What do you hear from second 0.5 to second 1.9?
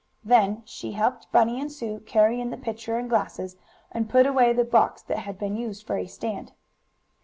she helped Bunny and